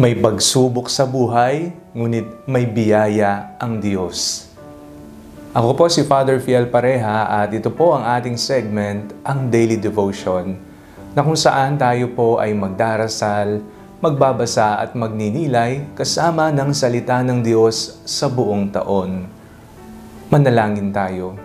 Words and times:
May 0.00 0.16
pagsubok 0.16 0.88
sa 0.88 1.04
buhay, 1.04 1.76
ngunit 1.92 2.48
may 2.48 2.64
biyaya 2.64 3.52
ang 3.60 3.84
Diyos. 3.84 4.48
Ako 5.52 5.76
po 5.76 5.92
si 5.92 6.08
Father 6.08 6.40
Fiel 6.40 6.72
Pareha 6.72 7.28
at 7.28 7.52
ito 7.52 7.68
po 7.68 7.92
ang 7.92 8.08
ating 8.08 8.40
segment, 8.40 9.12
ang 9.20 9.52
Daily 9.52 9.76
Devotion, 9.76 10.56
na 11.12 11.20
kung 11.20 11.36
saan 11.36 11.76
tayo 11.76 12.16
po 12.16 12.40
ay 12.40 12.56
magdarasal, 12.56 13.60
magbabasa 14.00 14.80
at 14.80 14.96
magninilay 14.96 15.84
kasama 15.92 16.48
ng 16.48 16.72
salita 16.72 17.20
ng 17.20 17.44
Diyos 17.44 18.00
sa 18.08 18.32
buong 18.32 18.72
taon. 18.72 19.28
Manalangin 20.32 20.96
tayo. 20.96 21.36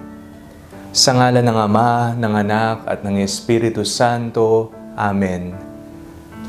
Sa 0.95 1.11
ngala 1.11 1.43
ng 1.43 1.59
Ama, 1.59 2.15
ng 2.15 2.33
Anak 2.47 2.87
at 2.87 3.03
ng 3.03 3.19
Espiritu 3.19 3.83
Santo. 3.83 4.71
Amen. 4.95 5.74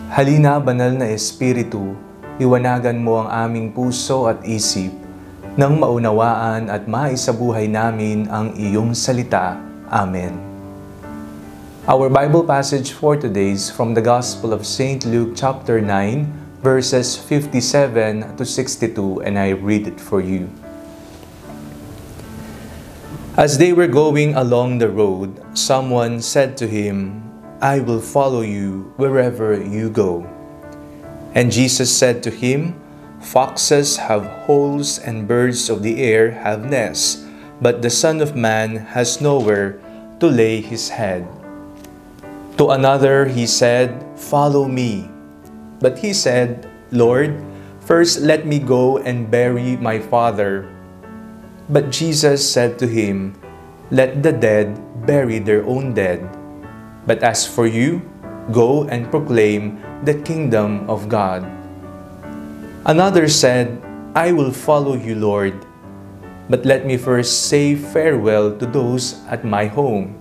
Halina, 0.06 0.62
banal 0.62 0.94
na 0.94 1.10
Espiritu, 1.10 1.98
iwanagan 2.38 2.94
mo 2.94 3.26
ang 3.26 3.50
aming 3.50 3.74
puso 3.74 4.30
at 4.30 4.38
isip 4.46 4.94
nang 5.58 5.82
maunawaan 5.82 6.70
at 6.70 6.86
maisabuhay 6.86 7.66
namin 7.66 8.30
ang 8.30 8.54
iyong 8.54 8.94
salita. 8.94 9.58
Amen. 9.90 10.38
Our 11.90 12.06
Bible 12.06 12.46
passage 12.46 12.94
for 12.94 13.18
today 13.18 13.50
is 13.50 13.66
from 13.66 13.98
the 13.98 14.04
Gospel 14.04 14.54
of 14.54 14.62
St. 14.62 15.02
Luke 15.02 15.34
chapter 15.34 15.82
9, 15.82 16.62
verses 16.62 17.18
57 17.18 18.38
to 18.38 18.44
62, 18.46 19.26
and 19.26 19.34
I 19.34 19.58
read 19.58 19.90
it 19.90 19.98
for 19.98 20.22
you. 20.22 20.46
As 23.34 23.58
they 23.58 23.74
were 23.74 23.90
going 23.90 24.38
along 24.38 24.78
the 24.78 24.86
road, 24.86 25.42
someone 25.58 26.22
said 26.22 26.54
to 26.62 26.70
him, 26.70 27.25
I 27.60 27.80
will 27.80 28.04
follow 28.04 28.44
you 28.44 28.92
wherever 29.00 29.56
you 29.56 29.88
go. 29.88 30.28
And 31.32 31.48
Jesus 31.48 31.88
said 31.88 32.22
to 32.24 32.30
him, 32.30 32.76
Foxes 33.24 33.96
have 33.96 34.28
holes 34.44 34.98
and 35.00 35.24
birds 35.24 35.72
of 35.72 35.80
the 35.80 36.04
air 36.04 36.44
have 36.44 36.68
nests, 36.68 37.24
but 37.64 37.80
the 37.80 37.88
Son 37.88 38.20
of 38.20 38.36
Man 38.36 38.92
has 38.92 39.24
nowhere 39.24 39.80
to 40.20 40.28
lay 40.28 40.60
his 40.60 40.92
head. 40.92 41.24
To 42.60 42.76
another 42.76 43.24
he 43.24 43.48
said, 43.48 44.04
Follow 44.20 44.68
me. 44.68 45.08
But 45.80 45.96
he 45.96 46.12
said, 46.12 46.68
Lord, 46.92 47.40
first 47.80 48.20
let 48.20 48.44
me 48.44 48.60
go 48.60 48.98
and 49.00 49.30
bury 49.30 49.80
my 49.80 49.98
father. 49.98 50.68
But 51.72 51.88
Jesus 51.88 52.44
said 52.44 52.78
to 52.80 52.86
him, 52.86 53.32
Let 53.90 54.22
the 54.22 54.32
dead 54.32 54.76
bury 55.08 55.38
their 55.38 55.64
own 55.64 55.94
dead 55.94 56.35
But 57.06 57.22
as 57.22 57.46
for 57.46 57.66
you, 57.66 58.02
go 58.50 58.84
and 58.90 59.06
proclaim 59.10 59.78
the 60.02 60.14
kingdom 60.26 60.84
of 60.90 61.08
God. 61.08 61.46
Another 62.84 63.26
said, 63.30 63.82
I 64.14 64.32
will 64.32 64.50
follow 64.50 64.94
you, 64.94 65.14
Lord, 65.14 65.54
but 66.50 66.66
let 66.66 66.86
me 66.86 66.96
first 66.96 67.46
say 67.46 67.74
farewell 67.74 68.58
to 68.58 68.66
those 68.66 69.22
at 69.26 69.46
my 69.46 69.66
home. 69.66 70.18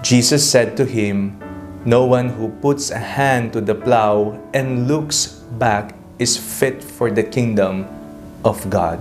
Jesus 0.00 0.44
said 0.44 0.76
to 0.76 0.84
him, 0.84 1.36
No 1.84 2.04
one 2.08 2.32
who 2.32 2.48
puts 2.64 2.88
a 2.88 3.00
hand 3.00 3.52
to 3.52 3.60
the 3.60 3.74
plow 3.76 4.40
and 4.52 4.88
looks 4.88 5.44
back 5.60 5.96
is 6.18 6.36
fit 6.36 6.80
for 6.80 7.10
the 7.10 7.24
kingdom 7.24 7.84
of 8.44 8.68
God. 8.72 9.00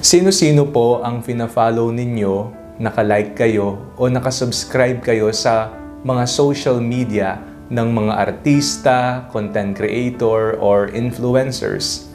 Sino-sino 0.00 0.64
po 0.68 1.04
ang 1.04 1.20
fina-follow 1.20 1.92
ninyo 1.92 2.55
nakalike 2.76 3.32
kayo 3.32 3.80
o 3.96 4.08
nakasubscribe 4.08 5.00
kayo 5.00 5.32
sa 5.32 5.72
mga 6.04 6.24
social 6.28 6.78
media 6.78 7.40
ng 7.66 7.88
mga 7.90 8.12
artista, 8.14 9.26
content 9.32 9.74
creator, 9.74 10.54
or 10.60 10.92
influencers. 10.94 12.06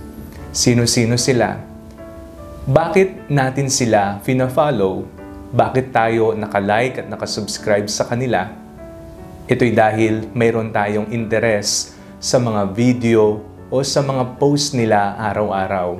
Sino-sino 0.56 1.20
sila? 1.20 1.60
Bakit 2.62 3.28
natin 3.28 3.68
sila 3.68 4.22
fina-follow? 4.24 5.04
Bakit 5.52 5.92
tayo 5.92 6.32
nakalike 6.38 7.04
at 7.04 7.08
nakasubscribe 7.12 7.90
sa 7.92 8.08
kanila? 8.08 8.48
Ito'y 9.50 9.76
dahil 9.76 10.30
mayroon 10.32 10.72
tayong 10.72 11.12
interes 11.12 11.98
sa 12.22 12.40
mga 12.40 12.72
video 12.72 13.44
o 13.68 13.84
sa 13.84 14.00
mga 14.00 14.40
post 14.40 14.78
nila 14.78 15.20
araw-araw. 15.20 16.00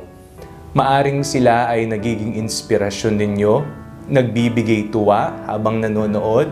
Maaring 0.72 1.28
sila 1.28 1.68
ay 1.68 1.84
nagiging 1.84 2.40
inspirasyon 2.40 3.20
ninyo 3.20 3.81
nagbibigay 4.10 4.90
tuwa 4.90 5.36
habang 5.46 5.84
nanonood, 5.84 6.50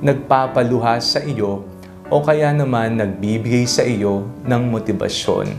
nagpapaluha 0.00 1.02
sa 1.02 1.20
iyo, 1.20 1.66
o 2.08 2.24
kaya 2.24 2.54
naman 2.56 2.96
nagbibigay 2.96 3.68
sa 3.68 3.84
iyo 3.84 4.24
ng 4.46 4.62
motibasyon. 4.72 5.52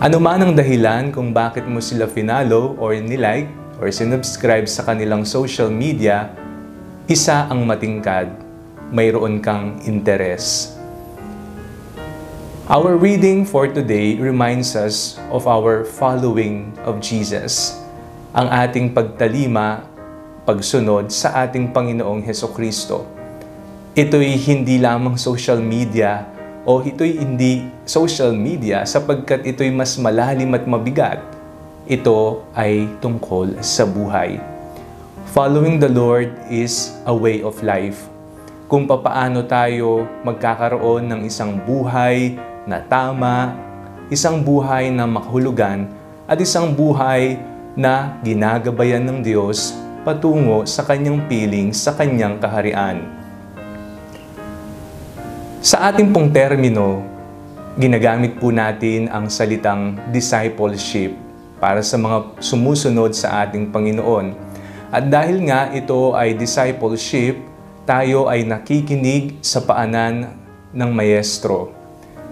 Ano 0.00 0.16
man 0.16 0.40
ang 0.40 0.52
dahilan 0.56 1.12
kung 1.12 1.36
bakit 1.36 1.68
mo 1.68 1.76
sila 1.84 2.08
finalo 2.08 2.72
or 2.80 2.96
nilike 2.96 3.52
or 3.76 3.92
sinubscribe 3.92 4.64
sa 4.64 4.80
kanilang 4.88 5.28
social 5.28 5.68
media, 5.68 6.32
isa 7.04 7.44
ang 7.52 7.68
matingkad, 7.68 8.32
mayroon 8.88 9.44
kang 9.44 9.76
interes. 9.84 10.72
Our 12.70 12.94
reading 12.94 13.42
for 13.42 13.66
today 13.66 14.14
reminds 14.14 14.78
us 14.78 15.18
of 15.34 15.50
our 15.50 15.82
following 15.82 16.70
of 16.86 17.02
Jesus. 17.02 17.74
Ang 18.30 18.46
ating 18.46 18.94
pagtalima 18.94 19.89
pagsunod 20.44 21.12
sa 21.12 21.44
ating 21.44 21.70
Panginoong 21.70 22.24
Heso 22.24 22.48
Kristo. 22.50 23.04
Ito'y 23.92 24.38
hindi 24.40 24.80
lamang 24.80 25.20
social 25.20 25.60
media 25.60 26.24
o 26.64 26.80
ito'y 26.80 27.20
hindi 27.20 27.68
social 27.84 28.32
media 28.32 28.86
sapagkat 28.86 29.44
ito'y 29.44 29.68
mas 29.74 29.98
malalim 30.00 30.54
at 30.56 30.64
mabigat. 30.64 31.20
Ito 31.90 32.46
ay 32.54 32.86
tungkol 33.02 33.60
sa 33.60 33.82
buhay. 33.84 34.38
Following 35.34 35.82
the 35.82 35.90
Lord 35.90 36.30
is 36.50 36.94
a 37.06 37.14
way 37.14 37.42
of 37.42 37.60
life. 37.66 38.06
Kung 38.70 38.86
papaano 38.86 39.42
tayo 39.50 40.06
magkakaroon 40.22 41.10
ng 41.10 41.20
isang 41.26 41.58
buhay 41.58 42.38
na 42.66 42.78
tama, 42.78 43.54
isang 44.06 44.42
buhay 44.42 44.94
na 44.94 45.10
makahulugan, 45.10 45.90
at 46.30 46.38
isang 46.38 46.70
buhay 46.70 47.34
na 47.74 48.18
ginagabayan 48.22 49.02
ng 49.02 49.18
Diyos 49.26 49.74
patungo 50.00 50.64
sa 50.64 50.80
kanyang 50.88 51.28
piling 51.28 51.76
sa 51.76 51.92
kanyang 51.92 52.40
kaharian. 52.40 53.04
Sa 55.60 55.92
ating 55.92 56.08
pong 56.08 56.32
termino, 56.32 57.04
ginagamit 57.76 58.40
po 58.40 58.48
natin 58.48 59.12
ang 59.12 59.28
salitang 59.28 60.00
discipleship 60.08 61.12
para 61.60 61.84
sa 61.84 62.00
mga 62.00 62.40
sumusunod 62.40 63.12
sa 63.12 63.44
ating 63.44 63.68
Panginoon. 63.68 64.32
At 64.88 65.12
dahil 65.12 65.44
nga 65.44 65.68
ito 65.70 66.16
ay 66.16 66.32
discipleship, 66.32 67.36
tayo 67.84 68.24
ay 68.32 68.48
nakikinig 68.48 69.44
sa 69.44 69.60
paanan 69.60 70.32
ng 70.72 70.90
Maestro. 70.96 71.76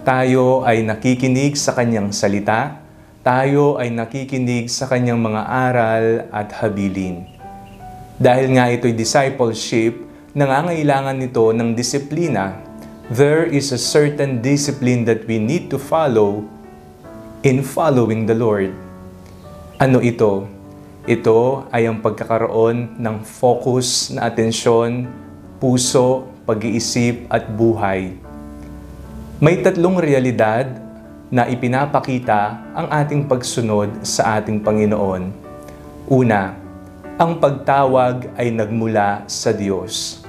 Tayo 0.09 0.65
ay 0.65 0.89
nakikinig 0.89 1.53
sa 1.61 1.77
kanyang 1.77 2.17
salita. 2.17 2.81
Tayo 3.21 3.77
ay 3.77 3.93
nakikinig 3.93 4.73
sa 4.73 4.89
kanyang 4.89 5.21
mga 5.21 5.43
aral 5.45 6.07
at 6.33 6.49
habilin. 6.65 7.38
Dahil 8.19 8.59
nga 8.59 8.67
ito'y 8.67 8.99
discipleship, 8.99 9.95
nangangailangan 10.34 11.23
nito 11.23 11.55
ng 11.55 11.71
disiplina. 11.79 12.59
There 13.15 13.47
is 13.47 13.71
a 13.71 13.79
certain 13.79 14.43
discipline 14.43 15.06
that 15.06 15.23
we 15.31 15.39
need 15.39 15.71
to 15.71 15.79
follow 15.79 16.43
in 17.47 17.62
following 17.62 18.27
the 18.27 18.34
Lord. 18.34 18.75
Ano 19.78 20.03
ito? 20.03 20.51
Ito 21.07 21.71
ay 21.71 21.87
ang 21.87 22.03
pagkakaroon 22.03 22.99
ng 22.99 23.17
focus 23.23 24.11
na 24.11 24.27
atensyon, 24.27 25.07
puso, 25.62 26.27
pag-iisip 26.43 27.31
at 27.31 27.47
buhay. 27.47 28.19
May 29.39 29.62
tatlong 29.62 29.95
realidad 29.95 30.67
na 31.31 31.47
ipinapakita 31.47 32.66
ang 32.75 32.91
ating 32.91 33.31
pagsunod 33.31 34.03
sa 34.03 34.42
ating 34.42 34.59
Panginoon. 34.59 35.31
Una, 36.10 36.66
ang 37.18 37.42
pagtawag 37.42 38.30
ay 38.38 38.54
nagmula 38.54 39.26
sa 39.26 39.50
Diyos. 39.50 40.22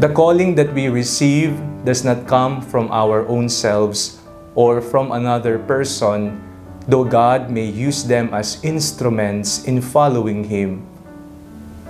The 0.00 0.08
calling 0.08 0.56
that 0.56 0.72
we 0.72 0.88
receive 0.88 1.52
does 1.84 2.08
not 2.08 2.24
come 2.24 2.64
from 2.64 2.88
our 2.88 3.28
own 3.28 3.52
selves 3.52 4.16
or 4.56 4.80
from 4.80 5.12
another 5.12 5.60
person, 5.60 6.40
though 6.88 7.04
God 7.04 7.52
may 7.52 7.68
use 7.68 8.00
them 8.08 8.32
as 8.32 8.64
instruments 8.64 9.68
in 9.68 9.84
following 9.84 10.40
Him. 10.48 10.88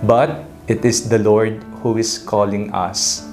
But 0.03 0.43
it 0.67 0.83
is 0.83 1.07
the 1.07 1.23
Lord 1.23 1.63
who 1.79 1.95
is 1.95 2.19
calling 2.19 2.67
us. 2.75 3.23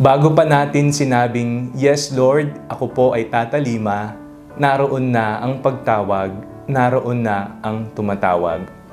Bago 0.00 0.32
pa 0.32 0.48
natin 0.48 0.96
sinabing, 0.96 1.76
Yes 1.76 2.08
Lord, 2.08 2.56
ako 2.72 2.84
po 2.88 3.06
ay 3.12 3.28
tatalima, 3.28 4.16
naroon 4.56 5.12
na 5.12 5.44
ang 5.44 5.60
pagtawag, 5.60 6.32
naroon 6.64 7.20
na 7.20 7.60
ang 7.60 7.92
tumatawag. 7.92 8.83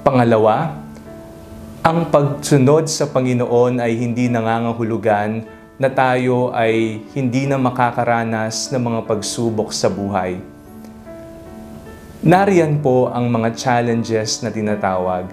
Pangalawa, 0.00 0.80
ang 1.84 2.08
pagsunod 2.08 2.88
sa 2.88 3.04
Panginoon 3.04 3.84
ay 3.84 4.00
hindi 4.00 4.32
nangangahulugan 4.32 5.44
na 5.76 5.92
tayo 5.92 6.56
ay 6.56 7.04
hindi 7.12 7.44
na 7.44 7.60
makakaranas 7.60 8.72
ng 8.72 8.80
mga 8.80 9.00
pagsubok 9.04 9.68
sa 9.76 9.92
buhay. 9.92 10.40
Nariyan 12.24 12.80
po 12.80 13.12
ang 13.12 13.28
mga 13.28 13.52
challenges 13.52 14.40
na 14.40 14.48
tinatawag. 14.48 15.28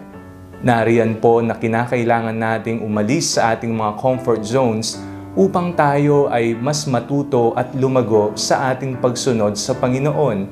Nariyan 0.60 1.16
po 1.24 1.40
na 1.40 1.56
kinakailangan 1.56 2.36
nating 2.36 2.84
umalis 2.84 3.40
sa 3.40 3.56
ating 3.56 3.72
mga 3.72 3.96
comfort 4.04 4.44
zones 4.44 5.00
upang 5.32 5.72
tayo 5.80 6.28
ay 6.28 6.60
mas 6.60 6.84
matuto 6.92 7.56
at 7.56 7.72
lumago 7.72 8.36
sa 8.36 8.76
ating 8.76 9.00
pagsunod 9.00 9.56
sa 9.56 9.72
Panginoon. 9.80 10.44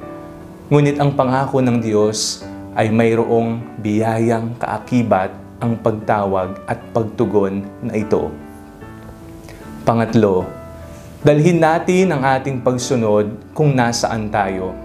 Ngunit 0.72 1.04
ang 1.04 1.12
pangako 1.20 1.60
ng 1.60 1.84
Diyos 1.84 2.48
ay 2.76 2.92
mayroong 2.92 3.80
biyayang 3.80 4.60
kaakibat 4.60 5.32
ang 5.64 5.80
pagtawag 5.80 6.60
at 6.68 6.78
pagtugon 6.92 7.64
na 7.80 7.96
ito. 7.96 8.28
Pangatlo, 9.88 10.44
dalhin 11.24 11.64
natin 11.64 12.12
ang 12.12 12.22
ating 12.22 12.60
pagsunod 12.60 13.56
kung 13.56 13.72
nasaan 13.72 14.28
tayo. 14.28 14.76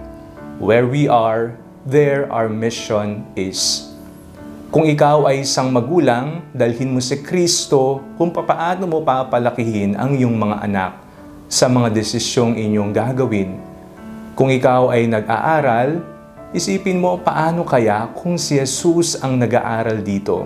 Where 0.61 0.87
we 0.87 1.11
are, 1.11 1.57
there 1.83 2.31
our 2.31 2.47
mission 2.47 3.27
is. 3.35 3.91
Kung 4.71 4.87
ikaw 4.87 5.27
ay 5.27 5.43
isang 5.43 5.67
magulang, 5.67 6.47
dalhin 6.55 6.95
mo 6.95 7.03
si 7.03 7.19
Kristo 7.19 7.99
kung 8.15 8.31
papaano 8.31 8.87
mo 8.87 9.03
papalakihin 9.03 9.99
ang 9.99 10.15
iyong 10.15 10.37
mga 10.39 10.57
anak 10.63 10.93
sa 11.51 11.67
mga 11.67 11.91
desisyong 11.91 12.55
inyong 12.55 12.95
gagawin. 12.95 13.59
Kung 14.31 14.47
ikaw 14.47 14.95
ay 14.95 15.11
nag-aaral, 15.11 15.99
isipin 16.51 16.99
mo 16.99 17.15
paano 17.15 17.63
kaya 17.63 18.11
kung 18.11 18.35
si 18.35 18.59
Jesus 18.59 19.15
ang 19.23 19.39
nag-aaral 19.39 20.03
dito. 20.03 20.43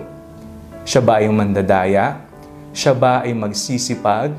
Siya 0.86 1.02
ba 1.02 1.18
ay 1.18 1.26
mandadaya? 1.26 2.22
Siya 2.70 2.94
ba 2.94 3.26
ay 3.26 3.34
magsisipag? 3.34 4.30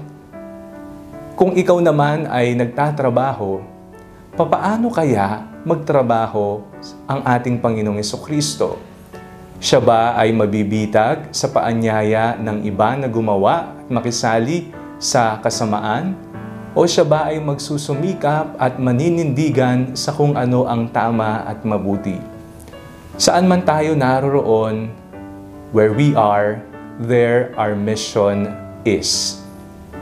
Kung 1.36 1.60
ikaw 1.60 1.84
naman 1.84 2.24
ay 2.31 2.56
nagtatrabaho, 2.56 3.60
papaano 4.40 4.88
kaya 4.88 5.44
magtrabaho 5.68 6.64
ang 7.04 7.19
ating 7.28 7.60
Panginoong 7.60 8.00
Kristo? 8.24 8.80
Siya 9.60 9.84
ba 9.84 10.16
ay 10.16 10.31
mabibitag 10.31 11.36
sa 11.36 11.52
paanyaya 11.52 12.40
ng 12.40 12.64
iba 12.64 12.96
na 12.96 13.12
gumawa 13.12 13.75
at 13.75 13.88
makisali 13.92 14.72
sa 15.04 15.36
kasamaan? 15.44 16.16
O 16.77 16.85
siya 16.85 17.01
ba 17.01 17.33
ay 17.33 17.41
magsusumikap 17.41 18.53
at 18.62 18.77
maninindigan 18.77 19.97
sa 19.97 20.13
kung 20.13 20.38
ano 20.38 20.69
ang 20.69 20.85
tama 20.94 21.41
at 21.41 21.65
mabuti? 21.65 22.21
Saan 23.18 23.50
man 23.50 23.65
tayo 23.65 23.97
naroroon, 23.97 24.94
where 25.74 25.89
we 25.89 26.13
are, 26.13 26.62
there 27.01 27.50
our 27.57 27.74
mission 27.74 28.53
is. 28.85 29.41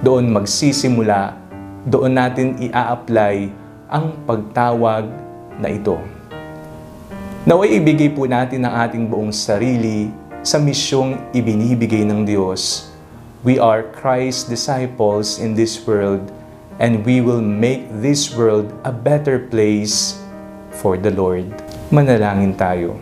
Doon 0.04 0.28
magsisimula, 0.28 1.40
doon 1.88 2.12
natin 2.12 2.60
i-apply 2.60 3.56
ang 3.88 4.12
pagtawag 4.28 5.08
na 5.56 5.72
ito. 5.72 5.96
Naway 7.48 7.80
ibigay 7.80 8.12
po 8.12 8.28
natin 8.28 8.68
ang 8.68 8.84
ating 8.84 9.08
buong 9.08 9.32
sarili 9.32 10.12
sa 10.44 10.60
misyong 10.60 11.32
ibinibigay 11.32 12.04
ng 12.04 12.28
Diyos. 12.28 12.92
We 13.48 13.64
are 13.64 13.88
Christ's 13.96 14.44
disciples 14.52 15.40
in 15.40 15.56
this 15.56 15.80
world 15.88 16.20
and 16.80 17.04
we 17.08 17.24
will 17.24 17.44
make 17.44 17.88
this 18.04 18.32
world 18.36 18.68
a 18.84 18.92
better 18.92 19.40
place 19.40 20.20
for 20.76 21.00
the 21.00 21.12
Lord. 21.12 21.48
Manalangin 21.92 22.56
tayo. 22.60 23.00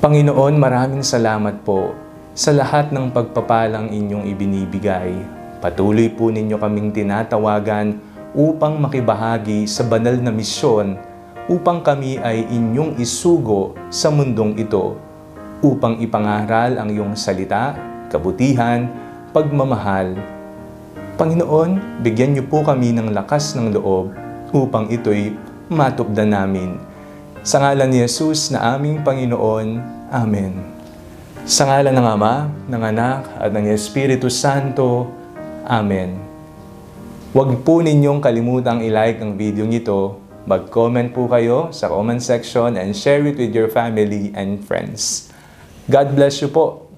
Panginoon, 0.00 0.56
maraming 0.56 1.04
salamat 1.04 1.60
po 1.60 1.92
sa 2.32 2.56
lahat 2.56 2.88
ng 2.88 3.12
pagpapalang 3.12 3.92
inyong 3.92 4.24
ibinibigay. 4.32 5.12
Patuloy 5.60 6.08
po 6.08 6.32
ninyo 6.32 6.56
kaming 6.56 6.88
tinatawagan 6.88 8.00
upang 8.32 8.80
makibahagi 8.80 9.68
sa 9.68 9.84
banal 9.84 10.16
na 10.16 10.32
misyon 10.32 10.96
upang 11.52 11.84
kami 11.84 12.16
ay 12.16 12.48
inyong 12.48 12.96
isugo 12.96 13.76
sa 13.92 14.08
mundong 14.08 14.56
ito 14.56 14.96
upang 15.60 16.00
ipangaral 16.00 16.80
ang 16.80 16.88
iyong 16.88 17.12
salita, 17.12 17.76
kabutihan, 18.08 18.88
pagmamahal. 19.36 20.39
Panginoon, 21.20 22.00
bigyan 22.00 22.32
niyo 22.32 22.48
po 22.48 22.64
kami 22.64 22.96
ng 22.96 23.12
lakas 23.12 23.52
ng 23.52 23.76
loob 23.76 24.16
upang 24.56 24.88
ito'y 24.88 25.36
matupdan 25.68 26.32
namin. 26.32 26.80
Sa 27.44 27.60
ngalan 27.60 27.92
ni 27.92 28.00
Jesus 28.00 28.48
na 28.48 28.72
aming 28.72 29.04
Panginoon, 29.04 29.68
Amen. 30.08 30.56
Sa 31.44 31.68
ngalan 31.68 31.92
ng 31.92 32.08
Ama, 32.08 32.48
ng 32.72 32.82
Anak, 32.88 33.28
at 33.36 33.52
ng 33.52 33.68
Espiritu 33.68 34.32
Santo, 34.32 35.12
Amen. 35.68 36.16
Huwag 37.36 37.52
po 37.68 37.84
ninyong 37.84 38.24
kalimutang 38.24 38.80
i-like 38.80 39.20
ang 39.20 39.36
video 39.36 39.68
nito, 39.68 40.24
mag-comment 40.48 41.12
po 41.12 41.28
kayo 41.28 41.68
sa 41.68 41.92
comment 41.92 42.24
section 42.24 42.80
and 42.80 42.96
share 42.96 43.20
it 43.28 43.36
with 43.36 43.52
your 43.52 43.68
family 43.68 44.32
and 44.32 44.64
friends. 44.64 45.28
God 45.84 46.16
bless 46.16 46.40
you 46.40 46.48
po. 46.48 46.89